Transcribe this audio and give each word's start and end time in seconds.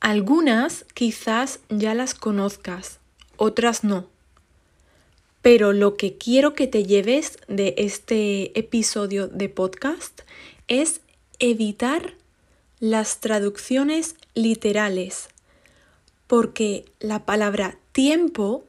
Algunas 0.00 0.84
quizás 0.94 1.60
ya 1.68 1.94
las 1.94 2.14
conozcas, 2.14 2.98
otras 3.36 3.84
no. 3.84 4.08
Pero 5.40 5.72
lo 5.72 5.96
que 5.96 6.18
quiero 6.18 6.54
que 6.54 6.66
te 6.66 6.84
lleves 6.84 7.38
de 7.48 7.74
este 7.78 8.58
episodio 8.58 9.28
de 9.28 9.48
podcast 9.48 10.22
es 10.68 11.00
evitar 11.38 12.14
las 12.80 13.20
traducciones 13.20 14.16
literales, 14.34 15.28
porque 16.34 16.84
la 16.98 17.24
palabra 17.24 17.78
tiempo 17.92 18.64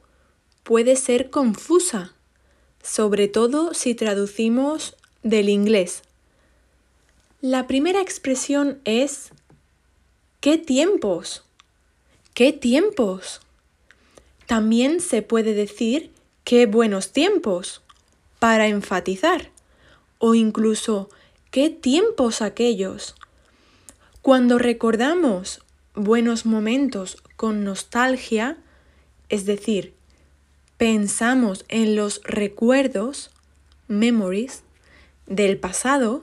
puede 0.62 0.94
ser 0.94 1.30
confusa, 1.30 2.14
sobre 2.80 3.26
todo 3.26 3.74
si 3.74 3.96
traducimos 3.96 4.94
del 5.24 5.48
inglés. 5.48 6.02
La 7.40 7.66
primera 7.66 8.00
expresión 8.00 8.78
es 8.84 9.30
¿qué 10.38 10.58
tiempos? 10.58 11.42
¿Qué 12.34 12.52
tiempos? 12.52 13.40
También 14.46 15.00
se 15.00 15.22
puede 15.22 15.52
decir 15.52 16.12
qué 16.44 16.66
buenos 16.66 17.10
tiempos 17.10 17.82
para 18.38 18.68
enfatizar 18.68 19.50
o 20.18 20.36
incluso 20.36 21.08
qué 21.50 21.70
tiempos 21.70 22.42
aquellos 22.42 23.16
cuando 24.22 24.56
recordamos 24.58 25.65
buenos 25.96 26.46
momentos 26.46 27.22
con 27.36 27.64
nostalgia, 27.64 28.58
es 29.28 29.46
decir, 29.46 29.94
pensamos 30.76 31.64
en 31.68 31.96
los 31.96 32.20
recuerdos, 32.22 33.30
memories, 33.88 34.62
del 35.26 35.58
pasado, 35.58 36.22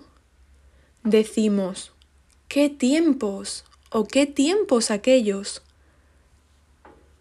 decimos, 1.04 1.92
¿qué 2.48 2.70
tiempos 2.70 3.66
o 3.90 4.06
qué 4.06 4.26
tiempos 4.26 4.92
aquellos? 4.92 5.62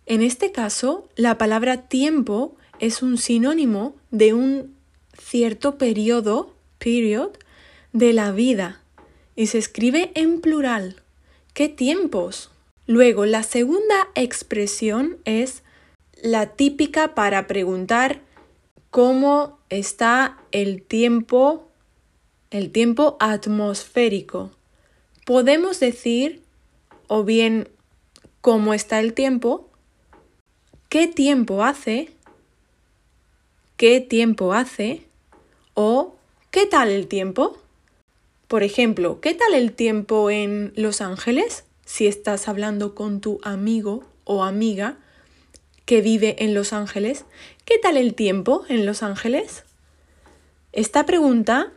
En 0.06 0.22
este 0.22 0.52
caso, 0.52 1.08
la 1.16 1.38
palabra 1.38 1.88
tiempo 1.88 2.54
es 2.78 3.02
un 3.02 3.18
sinónimo 3.18 3.96
de 4.10 4.34
un 4.34 4.76
cierto 5.18 5.78
periodo, 5.78 6.54
period, 6.78 7.30
de 7.92 8.12
la 8.12 8.32
vida 8.32 8.80
y 9.36 9.46
se 9.46 9.58
escribe 9.58 10.12
en 10.14 10.40
plural. 10.40 11.01
¿Qué 11.54 11.68
tiempos? 11.68 12.50
Luego, 12.86 13.26
la 13.26 13.42
segunda 13.42 14.08
expresión 14.14 15.18
es 15.26 15.62
la 16.22 16.46
típica 16.46 17.14
para 17.14 17.46
preguntar 17.46 18.22
cómo 18.90 19.58
está 19.68 20.38
el 20.50 20.82
tiempo, 20.82 21.68
el 22.50 22.72
tiempo 22.72 23.18
atmosférico. 23.20 24.50
Podemos 25.26 25.78
decir 25.78 26.42
o 27.06 27.22
bien 27.22 27.68
cómo 28.40 28.72
está 28.72 29.00
el 29.00 29.12
tiempo, 29.12 29.68
qué 30.88 31.06
tiempo 31.06 31.64
hace, 31.64 32.10
qué 33.76 34.00
tiempo 34.00 34.54
hace 34.54 35.02
o 35.74 36.14
qué 36.50 36.64
tal 36.64 36.88
el 36.88 37.08
tiempo. 37.08 37.61
Por 38.52 38.64
ejemplo, 38.64 39.18
¿qué 39.22 39.32
tal 39.32 39.54
el 39.54 39.72
tiempo 39.72 40.28
en 40.28 40.74
Los 40.76 41.00
Ángeles? 41.00 41.64
Si 41.86 42.06
estás 42.06 42.48
hablando 42.48 42.94
con 42.94 43.22
tu 43.22 43.40
amigo 43.44 44.04
o 44.24 44.44
amiga 44.44 44.98
que 45.86 46.02
vive 46.02 46.36
en 46.38 46.52
Los 46.52 46.74
Ángeles, 46.74 47.24
¿qué 47.64 47.78
tal 47.78 47.96
el 47.96 48.12
tiempo 48.12 48.66
en 48.68 48.84
Los 48.84 49.02
Ángeles? 49.02 49.64
Esta 50.72 51.06
pregunta 51.06 51.72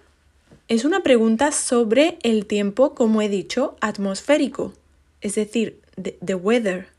es 0.67 0.83
una 0.83 1.01
pregunta 1.01 1.53
sobre 1.53 2.19
el 2.23 2.45
tiempo, 2.45 2.93
como 2.93 3.21
he 3.21 3.29
dicho, 3.29 3.77
atmosférico, 3.79 4.73
es 5.21 5.35
decir, 5.35 5.79
the, 6.03 6.35
weather. 6.35 6.89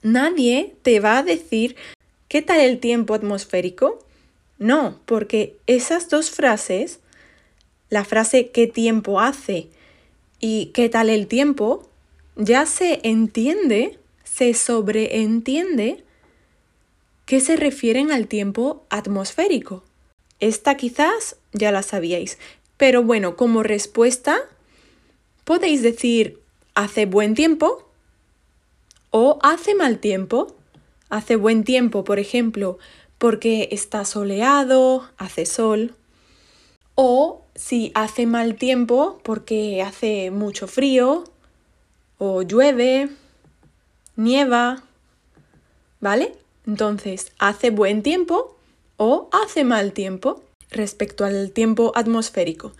Nadie 0.00 0.74
te 0.80 1.00
va 1.00 1.18
a 1.18 1.22
decir 1.22 1.76
¿qué 2.28 2.40
tal 2.40 2.60
el 2.60 2.80
tiempo 2.80 3.12
atmosférico? 3.12 3.98
No, 4.56 4.98
porque 5.04 5.54
esas 5.66 6.08
dos 6.08 6.30
frases 6.30 7.01
la 7.92 8.06
frase 8.06 8.48
¿qué 8.48 8.66
tiempo 8.66 9.20
hace? 9.20 9.68
y 10.40 10.70
¿qué 10.72 10.88
tal 10.88 11.10
el 11.10 11.26
tiempo? 11.26 11.88
ya 12.36 12.64
se 12.64 13.00
entiende, 13.02 13.98
se 14.24 14.54
sobreentiende 14.54 16.02
que 17.26 17.40
se 17.40 17.56
refieren 17.56 18.10
al 18.10 18.28
tiempo 18.28 18.86
atmosférico. 18.88 19.84
Esta 20.40 20.78
quizás 20.78 21.36
ya 21.52 21.70
la 21.70 21.82
sabíais, 21.82 22.38
pero 22.78 23.02
bueno, 23.02 23.36
como 23.36 23.62
respuesta 23.62 24.40
podéis 25.44 25.82
decir 25.82 26.40
hace 26.74 27.04
buen 27.04 27.34
tiempo 27.34 27.86
o 29.10 29.38
hace 29.42 29.74
mal 29.74 29.98
tiempo. 29.98 30.56
Hace 31.10 31.36
buen 31.36 31.62
tiempo, 31.62 32.04
por 32.04 32.18
ejemplo, 32.18 32.78
porque 33.18 33.68
está 33.70 34.06
soleado, 34.06 35.10
hace 35.18 35.44
sol. 35.44 35.94
O 36.94 37.42
si 37.54 37.92
hace 37.94 38.26
mal 38.26 38.56
tiempo 38.56 39.20
porque 39.22 39.82
hace 39.82 40.30
mucho 40.30 40.66
frío 40.66 41.24
o 42.18 42.42
llueve, 42.42 43.08
nieva, 44.16 44.82
¿vale? 46.00 46.36
Entonces, 46.66 47.32
hace 47.38 47.70
buen 47.70 48.02
tiempo 48.02 48.56
o 48.96 49.28
hace 49.32 49.64
mal 49.64 49.92
tiempo 49.92 50.42
respecto 50.70 51.24
al 51.24 51.50
tiempo 51.52 51.92
atmosférico. 51.94 52.72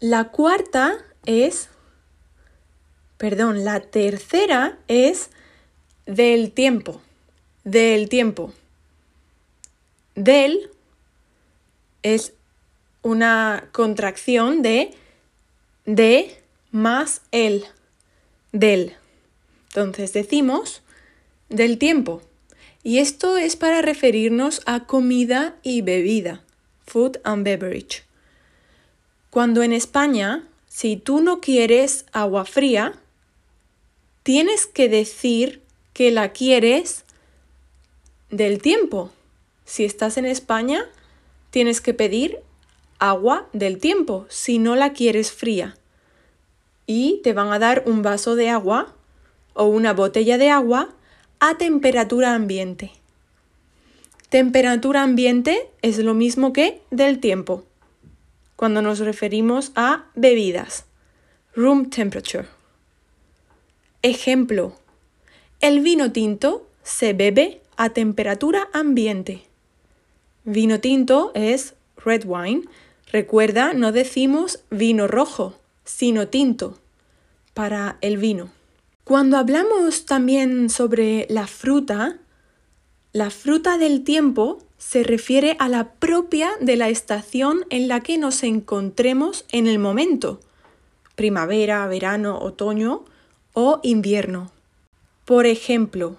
La 0.00 0.30
cuarta 0.30 0.98
es, 1.24 1.68
perdón, 3.18 3.64
la 3.64 3.80
tercera 3.80 4.78
es 4.88 5.30
del 6.06 6.52
tiempo, 6.52 7.00
del 7.64 8.08
tiempo. 8.08 8.52
Del 10.14 10.70
es 12.02 12.32
una 13.06 13.68
contracción 13.70 14.62
de 14.62 14.92
de 15.84 16.36
más 16.72 17.22
el 17.30 17.64
del. 18.50 18.94
Entonces 19.68 20.12
decimos 20.12 20.82
del 21.48 21.78
tiempo. 21.78 22.20
Y 22.82 22.98
esto 22.98 23.36
es 23.36 23.54
para 23.54 23.80
referirnos 23.80 24.60
a 24.66 24.86
comida 24.86 25.54
y 25.62 25.82
bebida, 25.82 26.42
food 26.84 27.18
and 27.22 27.44
beverage. 27.44 28.02
Cuando 29.30 29.62
en 29.62 29.72
España, 29.72 30.42
si 30.66 30.96
tú 30.96 31.20
no 31.20 31.40
quieres 31.40 32.06
agua 32.12 32.44
fría, 32.44 32.94
tienes 34.24 34.66
que 34.66 34.88
decir 34.88 35.62
que 35.92 36.10
la 36.10 36.32
quieres 36.32 37.04
del 38.30 38.60
tiempo. 38.60 39.12
Si 39.64 39.84
estás 39.84 40.16
en 40.16 40.26
España, 40.26 40.86
tienes 41.50 41.80
que 41.80 41.94
pedir 41.94 42.40
agua 42.98 43.48
del 43.52 43.78
tiempo 43.78 44.26
si 44.28 44.58
no 44.58 44.76
la 44.76 44.92
quieres 44.92 45.32
fría. 45.32 45.76
Y 46.86 47.20
te 47.22 47.32
van 47.32 47.52
a 47.52 47.58
dar 47.58 47.82
un 47.86 48.02
vaso 48.02 48.36
de 48.36 48.48
agua 48.48 48.94
o 49.54 49.64
una 49.64 49.92
botella 49.92 50.38
de 50.38 50.50
agua 50.50 50.90
a 51.40 51.58
temperatura 51.58 52.34
ambiente. 52.34 52.92
Temperatura 54.28 55.02
ambiente 55.02 55.70
es 55.82 55.98
lo 55.98 56.14
mismo 56.14 56.52
que 56.52 56.82
del 56.90 57.20
tiempo, 57.20 57.64
cuando 58.56 58.82
nos 58.82 58.98
referimos 58.98 59.72
a 59.76 60.06
bebidas. 60.14 60.84
Room 61.54 61.90
temperature. 61.90 62.46
Ejemplo. 64.02 64.74
El 65.60 65.80
vino 65.80 66.12
tinto 66.12 66.66
se 66.82 67.12
bebe 67.12 67.60
a 67.76 67.90
temperatura 67.90 68.68
ambiente. 68.72 69.42
Vino 70.44 70.80
tinto 70.80 71.32
es 71.34 71.74
red 72.04 72.24
wine 72.26 72.62
Recuerda, 73.12 73.72
no 73.72 73.92
decimos 73.92 74.60
vino 74.70 75.06
rojo, 75.06 75.54
sino 75.84 76.28
tinto 76.28 76.78
para 77.54 77.98
el 78.00 78.16
vino. 78.18 78.50
Cuando 79.04 79.36
hablamos 79.36 80.04
también 80.04 80.68
sobre 80.68 81.26
la 81.30 81.46
fruta, 81.46 82.18
la 83.12 83.30
fruta 83.30 83.78
del 83.78 84.02
tiempo 84.02 84.58
se 84.78 85.02
refiere 85.02 85.56
a 85.58 85.68
la 85.68 85.92
propia 85.92 86.50
de 86.60 86.76
la 86.76 86.88
estación 86.88 87.64
en 87.70 87.88
la 87.88 88.00
que 88.00 88.18
nos 88.18 88.42
encontremos 88.42 89.46
en 89.52 89.68
el 89.68 89.78
momento, 89.78 90.40
primavera, 91.14 91.86
verano, 91.86 92.38
otoño 92.40 93.04
o 93.54 93.80
invierno. 93.82 94.50
Por 95.24 95.46
ejemplo, 95.46 96.16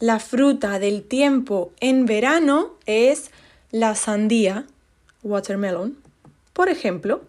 la 0.00 0.18
fruta 0.18 0.78
del 0.78 1.04
tiempo 1.04 1.72
en 1.80 2.06
verano 2.06 2.72
es 2.86 3.30
la 3.70 3.94
sandía, 3.94 4.66
watermelon, 5.22 5.96
por 6.52 6.68
ejemplo. 6.68 7.22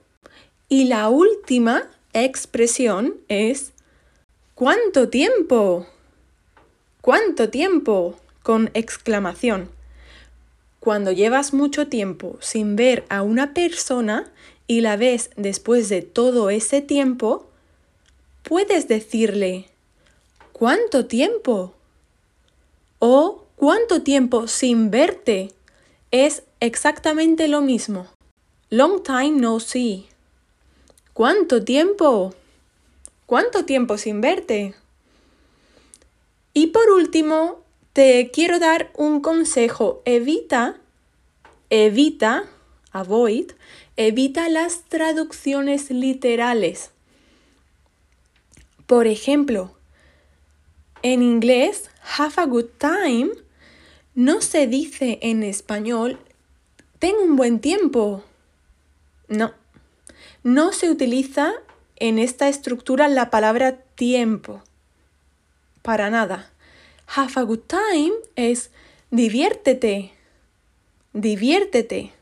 Y 0.69 0.85
la 0.85 1.09
última 1.09 1.89
expresión 2.13 3.15
es 3.27 3.71
¿cuánto 4.55 5.09
tiempo? 5.09 5.85
¿Cuánto 7.01 7.49
tiempo? 7.49 8.17
con 8.43 8.71
exclamación. 8.73 9.69
Cuando 10.79 11.11
llevas 11.11 11.53
mucho 11.53 11.87
tiempo 11.87 12.37
sin 12.41 12.75
ver 12.75 13.05
a 13.09 13.21
una 13.21 13.53
persona 13.53 14.31
y 14.67 14.81
la 14.81 14.97
ves 14.97 15.29
después 15.35 15.89
de 15.89 16.01
todo 16.01 16.49
ese 16.49 16.81
tiempo, 16.81 17.47
puedes 18.41 18.87
decirle 18.87 19.67
¿cuánto 20.53 21.05
tiempo? 21.05 21.75
o 22.99 23.45
¿cuánto 23.55 24.03
tiempo 24.03 24.47
sin 24.47 24.91
verte? 24.91 25.51
Es 26.11 26.43
exactamente 26.61 27.49
lo 27.49 27.61
mismo. 27.61 28.07
Long 28.69 29.03
time 29.03 29.31
no 29.31 29.59
see. 29.59 30.07
¿Cuánto 31.11 31.65
tiempo? 31.65 32.33
¿Cuánto 33.25 33.65
tiempo 33.65 33.97
sin 33.97 34.21
verte? 34.21 34.73
Y 36.53 36.67
por 36.67 36.89
último, 36.89 37.61
te 37.91 38.31
quiero 38.31 38.59
dar 38.59 38.91
un 38.95 39.19
consejo. 39.19 40.01
Evita, 40.05 40.77
evita, 41.69 42.45
avoid, 42.93 43.51
evita 43.97 44.47
las 44.47 44.83
traducciones 44.83 45.91
literales. 45.91 46.91
Por 48.87 49.07
ejemplo, 49.07 49.73
en 51.03 51.21
inglés, 51.21 51.89
have 52.17 52.35
a 52.37 52.45
good 52.45 52.69
time 52.77 53.31
no 54.13 54.41
se 54.41 54.67
dice 54.67 55.19
en 55.21 55.41
español, 55.41 56.19
ten 57.01 57.15
un 57.15 57.35
buen 57.35 57.59
tiempo. 57.59 58.23
No, 59.27 59.55
no 60.43 60.71
se 60.71 60.91
utiliza 60.91 61.51
en 61.95 62.19
esta 62.19 62.47
estructura 62.47 63.07
la 63.07 63.31
palabra 63.31 63.77
tiempo. 63.95 64.61
Para 65.81 66.11
nada. 66.11 66.51
Have 67.07 67.33
a 67.37 67.41
good 67.41 67.61
time 67.65 68.13
es 68.35 68.69
diviértete, 69.09 70.13
diviértete. 71.13 72.13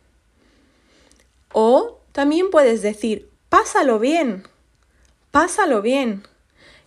O 1.52 2.00
también 2.14 2.50
puedes 2.50 2.82
decir, 2.82 3.30
pásalo 3.50 4.00
bien, 4.00 4.48
pásalo 5.32 5.82
bien. 5.82 6.24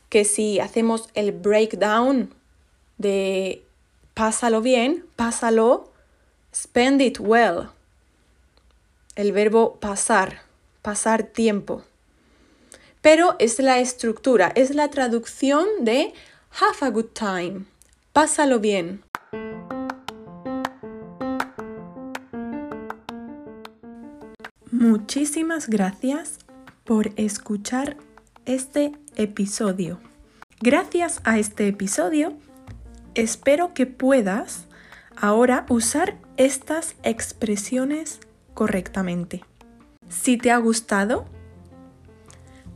Que 0.08 0.24
si 0.24 0.60
hacemos 0.60 1.10
el 1.12 1.32
breakdown 1.32 2.34
de 2.96 3.62
pásalo 4.14 4.62
bien, 4.62 5.04
pásalo, 5.14 5.92
spend 6.54 7.02
it 7.02 7.18
well. 7.20 7.68
El 9.14 9.32
verbo 9.32 9.76
pasar, 9.76 10.40
pasar 10.80 11.24
tiempo. 11.24 11.82
Pero 13.02 13.36
es 13.38 13.58
la 13.58 13.78
estructura, 13.78 14.52
es 14.54 14.74
la 14.74 14.88
traducción 14.88 15.66
de 15.80 16.14
have 16.60 16.86
a 16.86 16.88
good 16.88 17.10
time. 17.12 17.66
Pásalo 18.14 18.58
bien. 18.58 19.02
Muchísimas 24.70 25.68
gracias 25.68 26.38
por 26.84 27.12
escuchar 27.16 27.98
este 28.46 28.92
episodio. 29.16 30.00
Gracias 30.60 31.20
a 31.24 31.38
este 31.38 31.68
episodio, 31.68 32.32
espero 33.14 33.74
que 33.74 33.84
puedas 33.84 34.64
ahora 35.16 35.66
usar 35.68 36.16
estas 36.36 36.94
expresiones 37.02 38.20
correctamente. 38.54 39.44
Si 40.08 40.36
te 40.36 40.50
ha 40.50 40.58
gustado, 40.58 41.24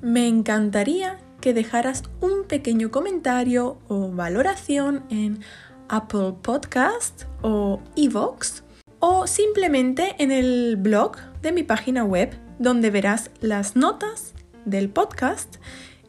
me 0.00 0.28
encantaría 0.28 1.18
que 1.40 1.54
dejaras 1.54 2.02
un 2.20 2.44
pequeño 2.44 2.90
comentario 2.90 3.78
o 3.88 4.10
valoración 4.10 5.04
en 5.10 5.40
Apple 5.88 6.34
Podcast 6.42 7.24
o 7.42 7.80
Evox 7.94 8.64
o 8.98 9.26
simplemente 9.26 10.16
en 10.18 10.32
el 10.32 10.76
blog 10.76 11.16
de 11.42 11.52
mi 11.52 11.62
página 11.62 12.04
web 12.04 12.36
donde 12.58 12.90
verás 12.90 13.30
las 13.40 13.76
notas 13.76 14.34
del 14.64 14.88
podcast 14.88 15.56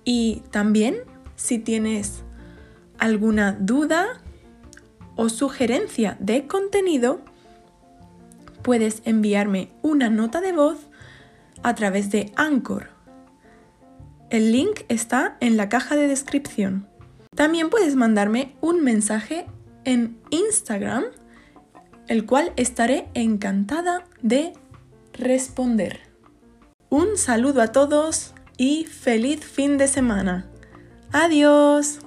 y 0.04 0.42
también 0.52 0.98
si 1.36 1.60
tienes 1.60 2.24
alguna 2.98 3.56
duda 3.60 4.22
o 5.16 5.30
sugerencia 5.30 6.18
de 6.20 6.48
contenido, 6.48 7.22
puedes 8.68 9.02
enviarme 9.06 9.72
una 9.82 10.10
nota 10.12 10.42
de 10.42 10.52
voz 10.52 10.78
a 11.64 11.74
través 11.74 12.12
de 12.12 12.34
Anchor 12.36 12.98
el 14.30 14.52
link 14.52 14.82
está 14.90 15.38
en 15.40 15.56
la 15.56 15.70
caja 15.70 15.96
de 15.96 16.08
descripción. 16.08 16.88
También 17.36 17.70
puedes 17.70 17.96
mandarme 17.96 18.56
un 18.60 18.84
mensaje 18.84 19.46
en 19.86 20.20
Instagram, 20.32 21.06
el 22.08 22.26
cual 22.26 22.52
estaré 22.58 23.08
encantada 23.14 24.04
de 24.22 24.54
responder. 25.14 26.02
Un 26.90 27.18
saludo 27.18 27.62
a 27.62 27.72
todos 27.72 28.34
y 28.58 28.86
feliz 28.86 29.46
fin 29.46 29.78
de 29.78 29.88
semana. 29.88 30.50
Adiós. 31.14 32.00